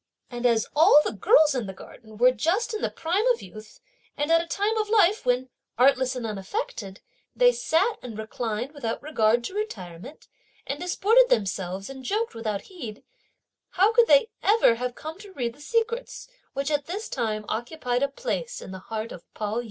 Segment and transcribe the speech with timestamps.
[0.31, 3.79] And as all the girls in the garden were just in the prime of youth,
[4.17, 7.01] and at a time of life when, artless and unaffected,
[7.35, 10.27] they sat and reclined without regard to retirement,
[10.65, 13.03] and disported themselves and joked without heed,
[13.69, 18.01] how could they ever have come to read the secrets which at this time occupied
[18.01, 19.59] a place in the heart of Pao yü?